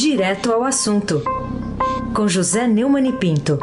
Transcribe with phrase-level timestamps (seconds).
[0.00, 1.16] Direto ao assunto,
[2.16, 3.58] com José Neumann e Pinto.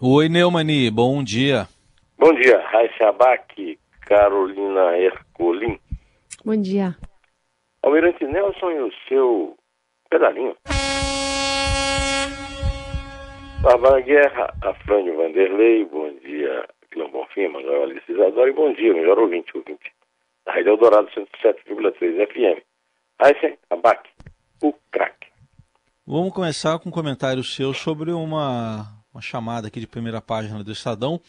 [0.00, 1.68] Oi, Neumani, bom dia.
[2.18, 5.78] Bom dia, Raíssa Abac, Carolina Ercolim.
[6.42, 6.96] Bom dia.
[7.82, 9.54] Almirante Nelson e o seu
[10.08, 10.56] pedalinho.
[13.60, 19.18] Bárbara Guerra, Afrânio Vanderlei, bom dia, Clã Bonfim, Manuel Alice Isadora, e bom dia, melhor
[19.18, 19.92] ouvinte, ouvinte,
[20.46, 22.62] da Rádio Eldorado 107,3 FM.
[23.18, 24.08] Aysen Abac,
[24.62, 25.26] o craque.
[26.06, 30.70] Vamos começar com um comentário seu sobre uma, uma chamada aqui de primeira página do
[30.70, 31.20] Estadão.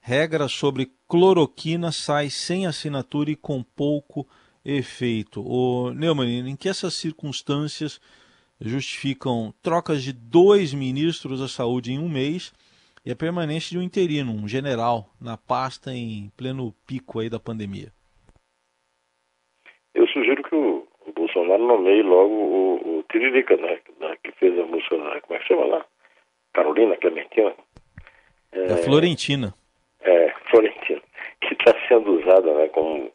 [0.00, 4.28] Regra sobre cloroquina sai sem assinatura e com pouco
[4.62, 5.42] efeito.
[5.42, 7.98] O Neumann, em que essas circunstâncias
[8.60, 12.52] justificam trocas de dois ministros da saúde em um mês
[13.04, 17.40] e a permanência de um interino, um general, na pasta em pleno pico aí da
[17.40, 17.95] pandemia?
[19.96, 23.78] Eu sugiro que o, o Bolsonaro nomeie logo o, o Tiririca, né,
[24.22, 25.86] que fez a música, como é que chama lá?
[26.52, 27.54] Carolina Clementina.
[28.52, 29.54] É, é Florentina.
[30.02, 31.00] É, Florentina,
[31.40, 33.10] que está sendo usada né, como,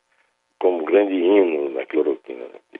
[0.59, 2.45] como grande hino na cloroquina.
[2.45, 2.79] Né?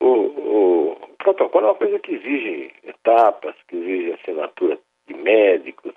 [0.00, 5.94] O, o, protocolo é uma coisa que exige etapas, que exige assinatura de médicos,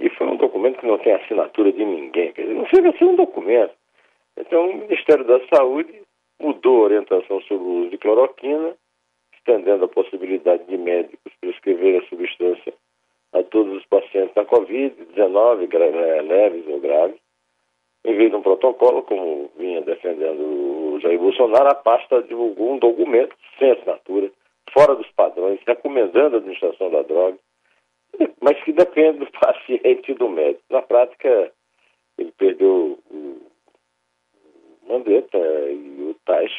[0.00, 2.96] e foi um documento que não tem assinatura de ninguém, quer dizer, não chega a
[2.96, 3.74] ser um documento.
[4.38, 6.05] Então, o Ministério da Saúde
[6.40, 8.74] mudou a orientação sobre o uso de cloroquina,
[9.34, 12.74] estendendo a possibilidade de médicos prescreverem a substância
[13.32, 17.20] a todos os pacientes da Covid-19, é, leves ou graves.
[18.04, 22.78] Em vez de um protocolo, como vinha defendendo o Jair Bolsonaro, a pasta divulgou um
[22.78, 24.30] documento sem assinatura,
[24.72, 27.38] fora dos padrões, recomendando a administração da droga,
[28.40, 30.62] mas que depende do paciente e do médico.
[30.70, 31.52] Na prática,
[32.16, 33.36] ele perdeu o
[34.88, 36.52] Mandetta e Tais.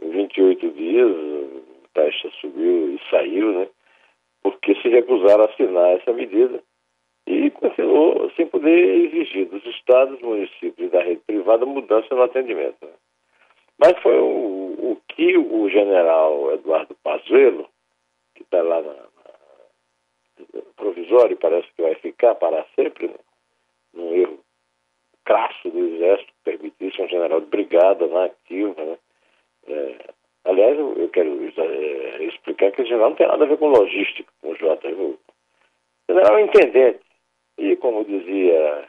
[0.00, 1.62] Em 28 dias, o
[1.94, 3.68] Tais subiu e saiu, né?
[4.42, 6.62] Porque se recusaram a assinar essa medida
[7.26, 12.76] e continuou sem poder exigir dos estados, municípios e da rede privada mudança no atendimento.
[12.82, 12.92] Né?
[13.78, 17.68] Mas foi o, o, que o general Eduardo Pazuello,
[18.34, 23.18] que está lá na, na provisório, parece que vai ficar para sempre, né?
[23.94, 24.43] num erro
[25.24, 28.84] crasso do Exército, permitisse um general de brigada na ativa.
[28.84, 28.98] Né?
[29.68, 29.96] É,
[30.44, 33.68] aliás, eu, eu quero é, explicar que o general não tem nada a ver com
[33.68, 34.92] logística, com o J.
[34.92, 35.18] O
[36.08, 37.00] general é um intendente.
[37.56, 38.88] E como dizia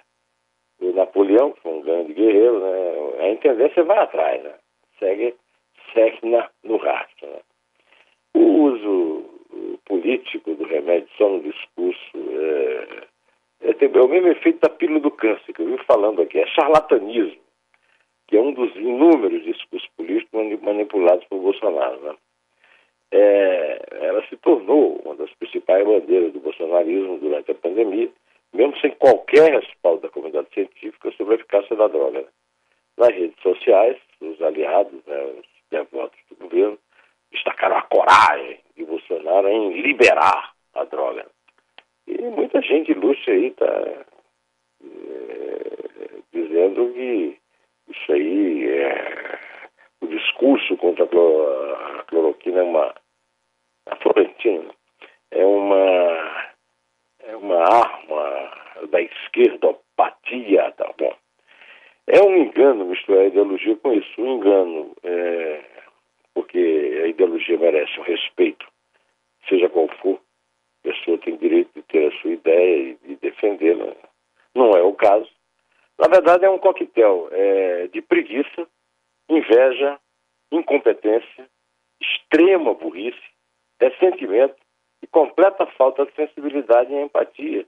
[0.81, 3.23] o Napoleão, que foi um grande guerreiro, né?
[3.25, 4.53] a intendência vai atrás, né?
[4.99, 5.35] segue,
[5.93, 7.27] segue na, no rastro.
[7.27, 7.39] Né?
[8.33, 9.25] O uso
[9.85, 13.07] político do remédio só no discurso é,
[13.61, 16.47] é, é, o mesmo efeito da pílula do câncer, que eu vi falando aqui, é
[16.47, 17.41] charlatanismo,
[18.27, 21.99] que é um dos inúmeros discursos políticos manipulados por Bolsonaro.
[22.01, 22.15] Né?
[23.11, 28.09] É, ela se tornou uma das principais bandeiras do bolsonarismo durante a pandemia,
[28.53, 32.21] mesmo sem qualquer respaldo da comunidade científica sobre a eficácia da droga.
[32.21, 32.27] Né?
[32.97, 36.79] Nas redes sociais, os aliados, né, os devotos do governo,
[37.31, 41.25] destacaram a coragem de Bolsonaro em liberar a droga.
[42.07, 44.05] E muita gente ilustre aí está
[44.83, 44.85] é,
[46.31, 47.37] dizendo que
[47.89, 49.39] isso aí é
[50.01, 52.95] o discurso contra a cloroquina é uma
[53.87, 54.71] a Florentina
[55.31, 56.45] é uma
[57.19, 58.51] é uma arma
[58.89, 61.15] da esquerdopatia, tá bom?
[62.07, 65.63] É um engano misturar a ideologia com isso, um engano, é,
[66.33, 68.65] porque a ideologia merece um respeito,
[69.49, 70.19] seja qual for,
[70.83, 72.95] a pessoa tem direito de ter a sua ideia
[73.57, 73.95] de defendê-la.
[74.53, 75.29] Não é o caso.
[75.97, 78.67] Na verdade, é um coquetel é, de preguiça,
[79.29, 79.99] inveja,
[80.51, 81.49] incompetência,
[81.99, 83.17] extrema burrice,
[83.79, 84.55] ressentimento
[85.01, 87.65] e completa falta de sensibilidade e empatia.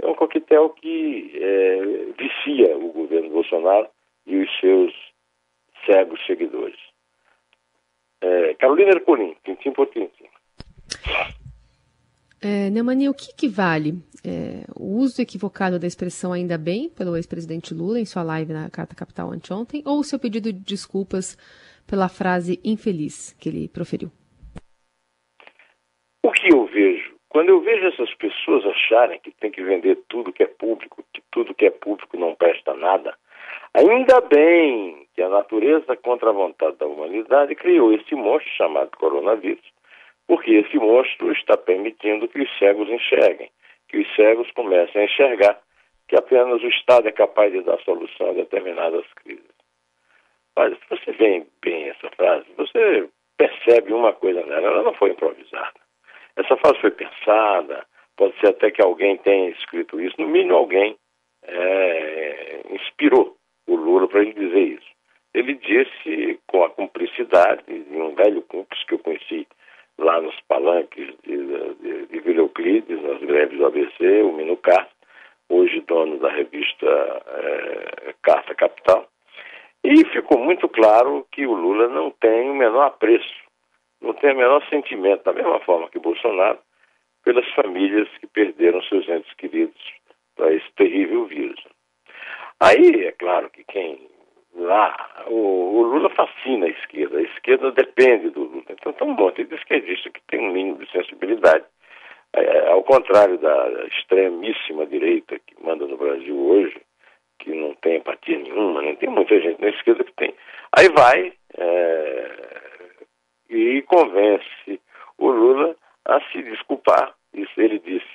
[0.00, 1.80] É um coquetel que é,
[2.16, 3.88] vicia o governo Bolsonaro
[4.26, 4.94] e os seus
[5.84, 6.78] cegos seguidores.
[8.20, 10.17] É, Carolina Ercolim, tintim por tintim.
[12.40, 13.94] É, Neumani, o que, que vale?
[14.24, 18.70] É, o uso equivocado da expressão ainda bem pelo ex-presidente Lula em sua live na
[18.70, 21.36] Carta Capital anteontem ou o seu pedido de desculpas
[21.84, 24.10] pela frase infeliz que ele proferiu?
[26.22, 27.16] O que eu vejo?
[27.28, 31.22] Quando eu vejo essas pessoas acharem que tem que vender tudo que é público, que
[31.30, 33.14] tudo que é público não presta nada,
[33.74, 39.64] ainda bem que a natureza, contra a vontade da humanidade, criou esse monstro chamado coronavírus,
[40.28, 43.50] porque esse monstro está permitindo que os cegos enxerguem,
[43.88, 45.58] que os cegos comecem a enxergar
[46.06, 49.44] que apenas o Estado é capaz de dar solução a determinadas crises.
[50.54, 55.10] Olha, se você vê bem essa frase, você percebe uma coisa nela, ela não foi
[55.10, 55.80] improvisada.
[56.36, 57.86] Essa frase foi pensada,
[58.16, 60.96] pode ser até que alguém tenha escrito isso, no mínimo alguém
[61.42, 63.36] é, inspirou
[63.66, 64.88] o Lula para ele dizer isso.
[65.32, 69.46] Ele disse com a cumplicidade de um velho cúmplice que eu conheci
[69.98, 74.58] lá nos palanques de, de, de Vila Euclides, nas greves do ABC, o Mino
[75.48, 79.08] hoje dono da revista é, Carta Capital.
[79.82, 83.34] E ficou muito claro que o Lula não tem o menor apreço,
[84.00, 86.58] não tem o menor sentimento, da mesma forma que Bolsonaro,
[87.24, 89.80] pelas famílias que perderam seus entes queridos
[90.36, 91.60] para esse terrível vírus.
[92.60, 93.57] Aí, é claro que
[94.68, 98.64] lá, o, o, Lula fascina a esquerda, a esquerda depende do Lula.
[98.70, 101.64] Então tem um monte de esquerdista que tem um mínimo de sensibilidade.
[102.34, 106.78] É, ao contrário da extremíssima direita que manda no Brasil hoje,
[107.38, 108.94] que não tem empatia nenhuma, né?
[108.96, 110.34] tem muita gente na esquerda que tem.
[110.76, 112.30] Aí vai é,
[113.48, 114.80] e convence
[115.16, 115.74] o Lula
[116.04, 117.14] a se desculpar.
[117.32, 118.06] Isso ele disse,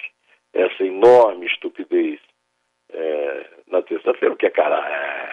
[0.54, 2.20] essa enorme estupidez
[2.92, 5.33] é, na terça-feira, o que é cara, é,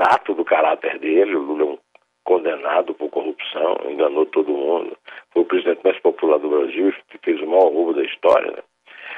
[0.00, 1.36] retrato do caráter dele.
[1.36, 1.78] O Lula é um
[2.24, 4.96] condenado por corrupção, enganou todo mundo,
[5.32, 8.52] foi o presidente mais popular do Brasil, fez o maior roubo da história.
[8.52, 8.62] Né?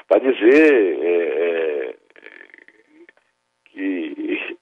[0.09, 1.95] Para dizer é, é,
[3.67, 4.57] que,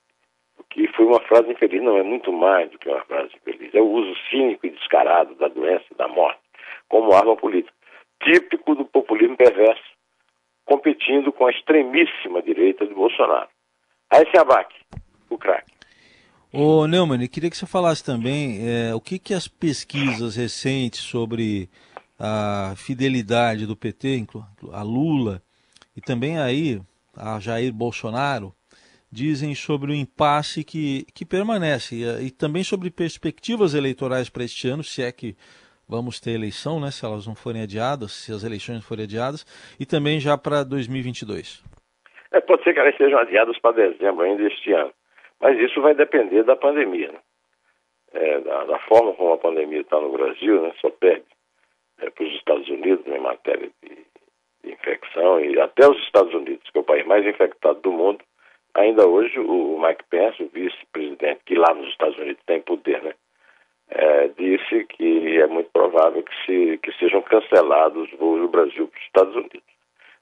[0.70, 3.74] que foi uma frase infeliz, não é muito mais do que uma frase infeliz.
[3.74, 6.40] É o uso cínico e descarado da doença e da morte
[6.88, 7.72] como arma política,
[8.22, 9.90] típico do populismo perverso,
[10.64, 13.48] competindo com a extremíssima direita de Bolsonaro.
[14.10, 14.76] Aí se abaque,
[15.28, 15.79] o craque.
[16.52, 21.68] Ô Neumann, queria que você falasse também é, o que, que as pesquisas recentes sobre
[22.18, 24.26] a fidelidade do PT,
[24.72, 25.40] a Lula,
[25.96, 26.80] e também aí
[27.16, 28.52] a Jair Bolsonaro,
[29.12, 34.66] dizem sobre o impasse que, que permanece e, e também sobre perspectivas eleitorais para este
[34.68, 35.36] ano, se é que
[35.88, 39.46] vamos ter eleição, né, se elas não forem adiadas, se as eleições forem adiadas,
[39.78, 41.62] e também já para 2022.
[42.32, 44.92] É, pode ser que elas sejam adiadas para dezembro ainda este ano.
[45.40, 47.18] Mas isso vai depender da pandemia, né?
[48.12, 50.72] é, da, da, forma como a pandemia está no Brasil, né?
[50.80, 51.24] só perde
[51.98, 53.88] é, para os Estados Unidos em matéria de,
[54.64, 58.20] de, infecção e até os Estados Unidos, que é o país mais infectado do mundo.
[58.74, 63.14] Ainda hoje o Mike Pence, o vice-presidente, que lá nos Estados Unidos tem poder, né?
[63.92, 68.86] É, disse que é muito provável que, se, que sejam cancelados os voos do Brasil
[68.86, 69.62] para os Estados Unidos.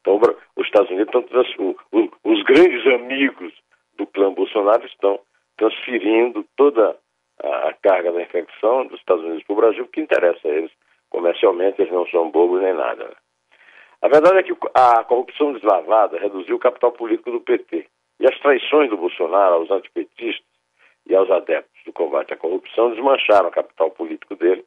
[0.00, 0.18] Então,
[0.56, 3.52] os Estados Unidos estão os, os grandes amigos
[3.98, 5.20] do clã Bolsonaro estão
[5.56, 6.96] transferindo toda
[7.40, 10.72] a carga da infecção dos Estados Unidos para o Brasil, que interessa a eles
[11.10, 13.04] comercialmente, eles não são bobos nem nada.
[13.04, 13.14] Né?
[14.00, 17.86] A verdade é que a corrupção deslavada reduziu o capital político do PT.
[18.20, 20.46] E as traições do Bolsonaro aos antipetistas
[21.06, 24.64] e aos adeptos do combate à corrupção desmancharam o capital político dele,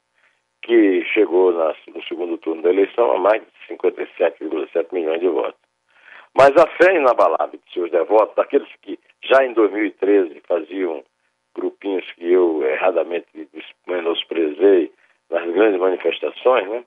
[0.62, 5.60] que chegou no segundo turno da eleição a mais de 57,7 milhões de votos.
[6.34, 8.98] Mas a fé inabalável de seus devotos, daqueles que
[9.32, 11.04] já em 2013 faziam
[11.56, 13.28] grupinhos que eu erradamente
[13.88, 14.92] menosprezei
[15.30, 16.84] nas grandes manifestações, né?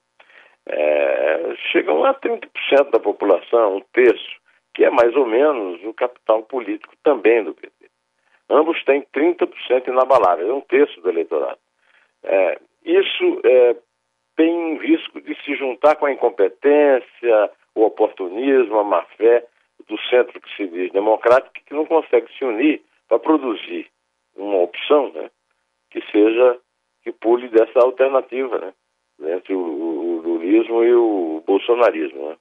[0.67, 4.41] É, chegam a 30% da população, um terço,
[4.75, 7.91] que é mais ou menos o capital político também do PT.
[8.49, 11.59] Ambos têm 30% inabalável, é um terço do eleitorado.
[12.23, 13.77] É, isso é,
[14.37, 19.47] tem risco de se juntar com a incompetência, o oportunismo, a má-fé
[19.89, 23.87] do centro que se diz democrático, que não consegue se unir para produzir
[24.37, 25.31] uma opção né,
[25.91, 26.59] que seja,
[27.03, 28.59] que pule dessa alternativa,
[29.19, 32.31] né, entre o, o, lulismo e o bolsonarismo.
[32.31, 32.37] Né.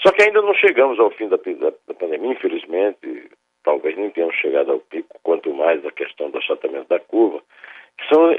[0.00, 3.30] Só que ainda não chegamos ao fim da, da, da pandemia, infelizmente,
[3.64, 7.42] talvez nem tenhamos chegado ao pico, quanto mais a questão do achatamento da curva,
[7.98, 8.30] que são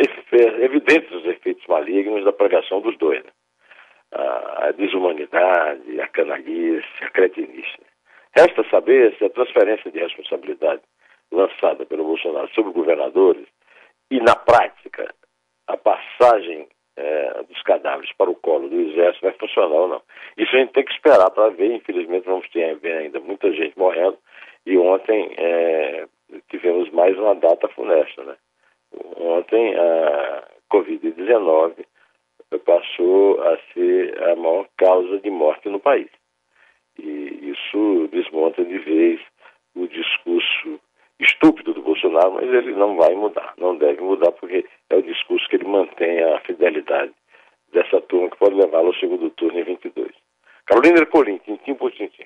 [0.61, 3.23] evidentes os efeitos malignos da pregação dos dois.
[3.23, 3.31] Né?
[4.11, 7.88] A desumanidade, a canalice, a cretinice.
[8.39, 10.81] Resta saber se a transferência de responsabilidade
[11.29, 13.46] lançada pelo Bolsonaro sobre governadores
[14.10, 15.13] e, na prática,
[15.67, 16.65] a passagem
[16.96, 20.01] é, dos cadáveres para o colo do Exército vai funcionar ou não.
[20.38, 21.69] Isso a gente tem que esperar para ver.
[21.69, 24.17] Infelizmente, vamos ter ainda muita gente morrendo.
[24.65, 26.08] E ontem é,
[26.50, 28.24] tivemos mais uma data funesta.
[28.24, 28.38] Né?
[29.17, 31.74] Ontem, a Covid-19
[32.63, 36.08] passou a ser a maior causa de morte no país.
[37.01, 39.20] E isso desmonta de vez
[39.75, 40.79] o discurso
[41.20, 45.48] estúpido do Bolsonaro, mas ele não vai mudar, não deve mudar, porque é o discurso
[45.50, 47.12] que ele mantém a fidelidade
[47.74, 50.12] dessa turma que pode levá-lo ao segundo turno em 22.
[50.65, 52.25] Carolina Ercolim, tintim por tintim.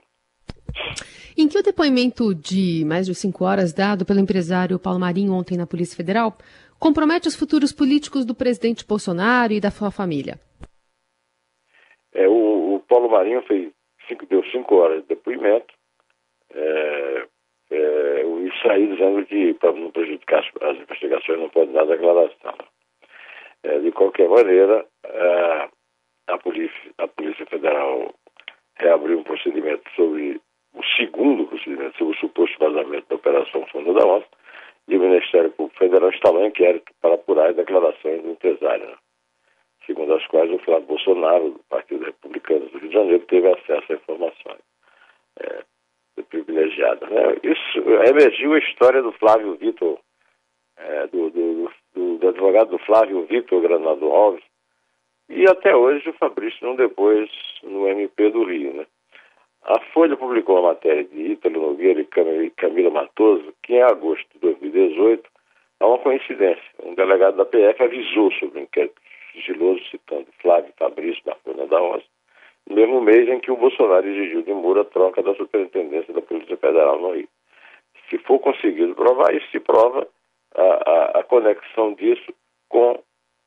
[1.37, 5.57] Em que o depoimento de mais de cinco horas dado pelo empresário Paulo Marinho ontem
[5.57, 6.35] na Polícia Federal
[6.79, 10.39] compromete os futuros políticos do presidente Bolsonaro e da sua família?
[12.13, 13.71] É, o, o Paulo Marinho fez
[14.07, 15.73] cinco, deu cinco horas de depoimento
[16.53, 17.27] é,
[17.71, 22.55] é, e saiu dizendo que, para não prejudicar as, investigações, não pode dar declaração.
[23.63, 25.69] É, de qualquer maneira, é,
[26.27, 28.13] a, polícia, a Polícia Federal
[28.77, 30.39] reabriu um procedimento sobre
[30.73, 34.27] o segundo procedimento sobre o suposto vazamento da Operação Fundo da Onça
[34.87, 38.97] e o Ministério Público Federal instalou um inquérito para apurar as declarações do empresário?
[39.85, 43.91] Segundo as quais o Flávio Bolsonaro, do Partido Republicano do Rio de Janeiro, teve acesso
[43.91, 44.61] a informações
[45.39, 45.63] é,
[46.29, 47.09] privilegiadas.
[47.09, 47.37] Né?
[47.43, 49.99] Isso emergiu a história do Flávio Vitor,
[50.77, 54.43] é, do, do, do, do, advogado do Flávio Vitor Granado Alves,
[55.29, 57.29] e até hoje o Fabrício não depois
[57.63, 58.73] no MP do Rio.
[58.73, 58.85] Né?
[59.63, 64.39] A Folha publicou a matéria de Ítalo Nogueira e Camila Matoso, que em agosto de
[64.39, 65.23] 2018,
[65.79, 66.63] há uma coincidência.
[66.83, 69.01] Um delegado da PF avisou sobre o inquérito
[69.33, 72.05] sigiloso, citando Flávio Fabrício da Folha da Onça,
[72.69, 76.21] no mesmo mês em que o Bolsonaro exigiu de Moura a troca da superintendência da
[76.21, 77.27] Polícia Federal no Rio.
[78.09, 80.07] Se for conseguido provar isso, se prova
[80.55, 82.33] a, a, a conexão disso
[82.69, 83.03] com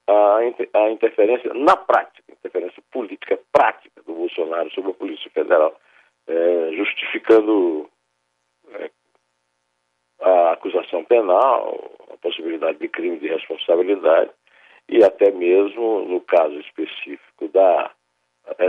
[0.06, 5.74] a, a interferência na prática, interferência política prática do Bolsonaro sobre a Polícia Federal
[6.26, 7.88] é, justificando
[8.72, 8.90] é,
[10.20, 11.78] a acusação penal,
[12.12, 14.30] a possibilidade de crime de responsabilidade
[14.88, 17.90] e até mesmo, no caso específico da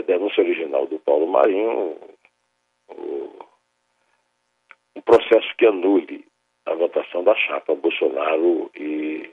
[0.05, 1.95] denúncia original do Paulo Marinho,
[4.95, 6.25] um processo que anule
[6.65, 9.29] a votação da chapa Bolsonaro e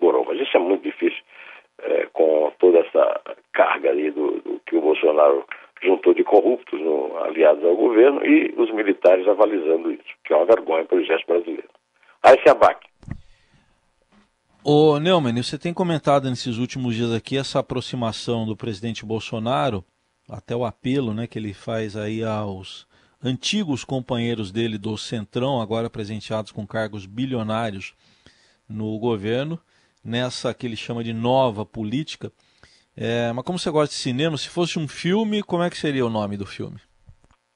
[0.00, 0.24] Mourão.
[0.24, 1.22] Mas isso é muito difícil
[1.78, 3.20] é, com toda essa
[3.52, 5.44] carga ali do, do que o Bolsonaro
[5.82, 10.46] juntou de corruptos no, aliados ao governo e os militares avalizando isso, que é uma
[10.46, 11.68] vergonha para o exército brasileiro.
[12.22, 12.88] Aí se abaque.
[14.66, 19.84] Ô Neumann, você tem comentado nesses últimos dias aqui essa aproximação do presidente Bolsonaro,
[20.26, 22.88] até o apelo né, que ele faz aí aos
[23.22, 27.94] antigos companheiros dele do Centrão, agora presenteados com cargos bilionários
[28.66, 29.60] no governo,
[30.02, 32.32] nessa que ele chama de nova política.
[32.96, 36.06] É, mas como você gosta de cinema, se fosse um filme, como é que seria
[36.06, 36.80] o nome do filme?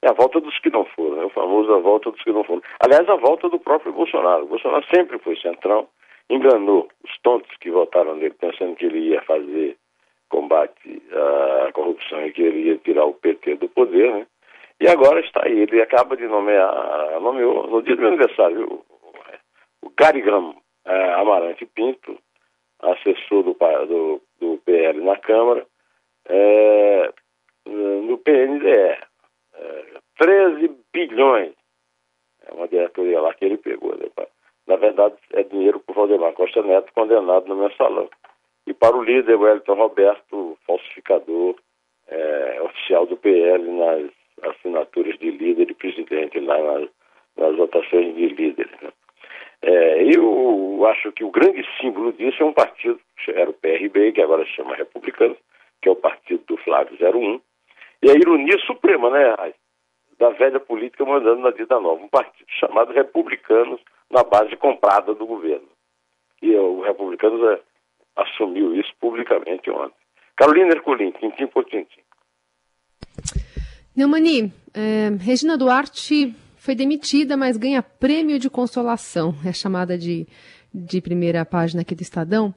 [0.03, 1.25] É a volta dos que não foram, né?
[1.25, 2.61] o famoso a volta dos que não foram.
[2.79, 4.43] Aliás, a volta do próprio Bolsonaro.
[4.43, 5.87] O Bolsonaro sempre foi centrão,
[6.29, 9.77] enganou os tontos que votaram nele, pensando que ele ia fazer
[10.29, 14.27] combate à corrupção e que ele ia tirar o PT do poder, né?
[14.79, 18.85] E agora está aí, ele acaba de nomear, nomeou no dia do meu aniversário, o,
[19.87, 20.55] o Garigam
[20.85, 22.17] é, Amarante Pinto,
[22.79, 25.65] assessor do, do, do PL na Câmara,
[26.29, 27.11] é,
[27.65, 28.97] no PNDE.
[29.53, 31.53] É, 13 bilhões.
[32.45, 33.95] É uma diretoria lá que ele pegou.
[33.95, 34.09] Né?
[34.69, 38.07] Na verdade, é dinheiro para o Valdemar Costa Neto, condenado no mensalão.
[38.67, 41.55] E para o líder, Wellington Roberto, falsificador
[42.07, 44.11] é, oficial do PL nas
[44.43, 46.89] assinaturas de líder e presidente lá nas,
[47.35, 48.71] nas votações de líderes.
[48.79, 48.91] Né?
[49.63, 52.99] É, eu acho que o grande símbolo disso é um partido,
[53.29, 55.35] era o PRB, que agora se chama Republicano,
[55.81, 57.41] que é o partido do Flávio 01,
[58.03, 59.35] e a ironia suprema, né,
[60.19, 65.25] da velha política mandando na vida nova, um partido chamado Republicanos na base comprada do
[65.25, 65.67] governo.
[66.41, 67.61] E o Republicanos é,
[68.15, 69.95] assumiu isso publicamente ontem.
[70.35, 71.99] Carolina Ercolim, tintim por tintim.
[73.95, 80.27] Neumani, é, Regina Duarte foi demitida, mas ganha prêmio de consolação, é chamada de,
[80.73, 82.53] de primeira página aqui do Estadão,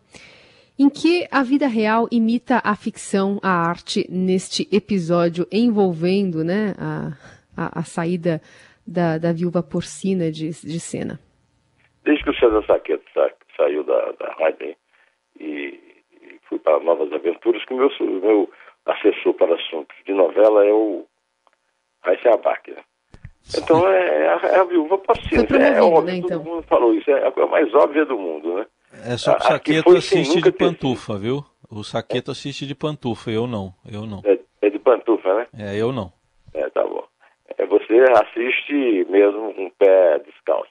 [0.78, 7.12] em que a vida real imita a ficção, a arte, neste episódio envolvendo né, a,
[7.56, 8.40] a, a saída
[8.86, 11.20] da, da viúva porcina de, de cena.
[12.04, 14.74] Desde que o César Saqueto sa, saiu da, da rádio
[15.38, 17.90] e, e fui para Novas Aventuras, que o meu,
[18.20, 18.50] meu
[18.86, 21.06] assessor para assuntos de novela é o
[22.02, 22.82] Raíssa Abac, né?
[23.56, 25.54] Então é, é, a, é a viúva paciente.
[25.56, 26.38] É, é óbvio, né, então.
[26.38, 28.66] todo mundo falou isso, é a coisa mais óbvia do mundo, né?
[29.04, 31.44] É só que o Saqueto assiste de pantufa, viu?
[31.70, 32.32] O Saqueto é.
[32.32, 34.20] assiste de pantufa, eu não, eu não.
[34.24, 35.46] É, é, de pantufa, né?
[35.58, 36.12] É, eu não.
[36.54, 37.04] É, tá bom.
[37.58, 40.70] É, você assiste mesmo com o pé descalço.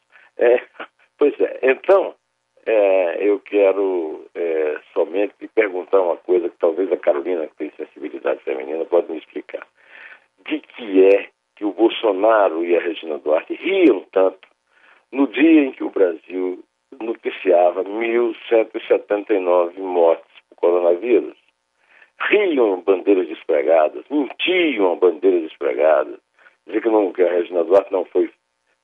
[1.72, 2.14] Então,
[2.66, 8.44] é, eu quero é, somente perguntar uma coisa que talvez a Carolina, que tem sensibilidade
[8.44, 9.66] feminina, pode me explicar.
[10.46, 14.48] De que é que o Bolsonaro e a Regina Duarte riam tanto
[15.14, 16.62] no dia em que o Brasil
[17.00, 21.38] noticiava 1.179 mortes por coronavírus.
[22.20, 26.20] Riam bandeiras despregadas, mentiam bandeiras despregadas,
[26.68, 28.30] dizer que, não, que a Regina Duarte não foi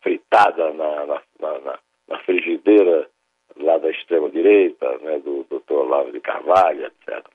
[0.01, 1.79] fritada na, na, na, na
[2.19, 3.09] frigideira
[3.57, 7.25] lá da extrema-direita, né, do doutor Olavo de Carvalho, etc.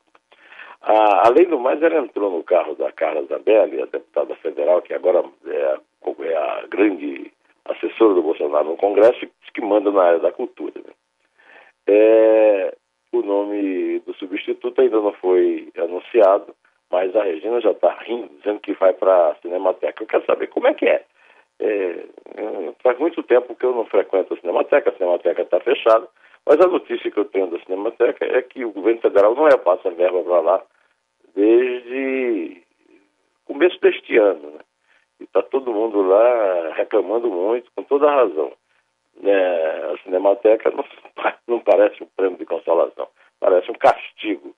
[0.82, 4.92] Ah, além do mais, ela entrou no carro da Carla Zambelli, a deputada federal, que
[4.92, 5.80] agora é a,
[6.24, 7.32] é a grande
[7.64, 10.74] assessora do Bolsonaro no Congresso, que manda na área da cultura.
[10.76, 10.92] Né?
[11.86, 12.74] É,
[13.12, 16.54] o nome do substituto ainda não foi anunciado,
[16.90, 20.02] mas a Regina já está rindo, dizendo que vai para a Cinemateca.
[20.02, 21.04] Eu quero saber como é que é.
[21.60, 22.04] é.
[22.82, 26.08] Faz muito tempo que eu não frequento a Cinemateca, a Cinemateca está fechada,
[26.44, 29.90] mas a notícia que eu tenho da Cinemateca é que o governo federal não repassa
[29.90, 30.62] verba para lá
[31.34, 32.62] desde
[33.44, 34.50] começo deste ano.
[34.50, 34.60] Né?
[35.20, 38.52] E está todo mundo lá reclamando muito, com toda a razão.
[39.20, 39.92] Né?
[39.92, 40.84] A Cinemateca não,
[41.46, 44.54] não parece um prêmio de consolação, parece um castigo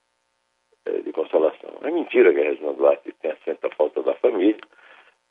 [0.87, 1.71] é, de consolação.
[1.83, 4.61] É mentira que a Regina Duarte tenha sentido a falta da família,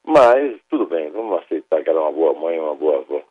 [0.05, 3.23] mas tudo bem, vamos aceitar que ela é uma boa mãe, uma boa avó,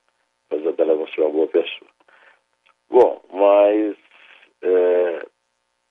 [0.51, 1.91] apesar dela não ser uma boa pessoa.
[2.89, 3.97] Bom, mas
[4.63, 5.27] é,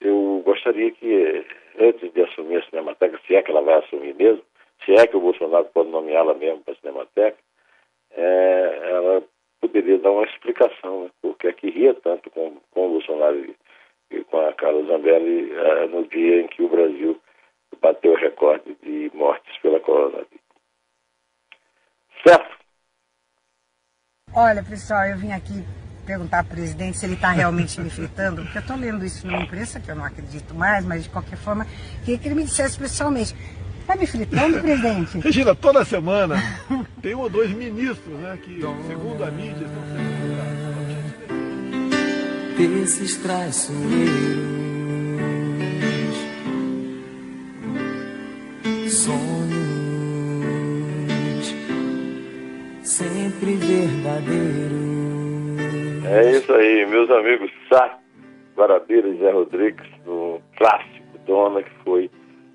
[0.02, 1.46] eu gostaria que,
[1.80, 4.44] antes de assumir a Cinemateca, se é que ela vai assumir mesmo,
[4.86, 7.38] se é que o Bolsonaro pode nomeá-la mesmo para a Cinemateca,
[8.12, 9.24] é, ela
[9.60, 13.56] poderia dar uma explicação, né, porque é que ria tanto com, com o Bolsonaro e,
[14.12, 17.20] e com a Carla Zambelli é, no dia em que o Brasil
[17.80, 20.42] bateu o recorde de mortes pela coronavírus.
[22.26, 22.58] Certo?
[24.36, 25.64] Olha, pessoal, eu vim aqui
[26.06, 29.42] perguntar ao presidente se ele está realmente me fritando, porque eu estou lendo isso numa
[29.42, 31.66] imprensa que eu não acredito mais, mas de qualquer forma,
[32.04, 33.36] queria que ele me dissesse pessoalmente.
[33.82, 35.20] Está me fritando, presidente?
[35.20, 36.36] Regina, toda semana
[37.02, 40.22] tem um ou dois ministros, né, que, segundo a mídia, estão sendo
[42.58, 43.82] Desses traiçoeiros,
[48.88, 49.62] sonhos
[52.84, 54.82] sempre verdadeiros.
[56.06, 57.98] É isso aí, meus amigos Sá,
[58.56, 62.12] Guarabira e Zé Rodrigues, no clássico Dona, que foi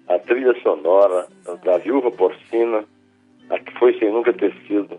[0.08, 1.26] a trilha sonora
[1.64, 2.84] da Viúva Porcina,
[3.50, 4.98] a que foi sem nunca ter sido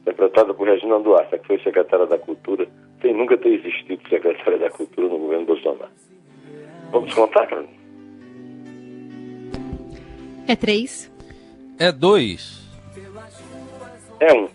[0.00, 2.68] interpretada por Regina Duarte, a que foi secretária da Cultura,
[3.00, 5.90] sem nunca ter existido secretária da Cultura no governo Bolsonaro.
[6.90, 7.72] Vamos contar, Carolina?
[10.46, 11.10] É três.
[11.78, 12.62] É dois.
[14.20, 14.48] É um.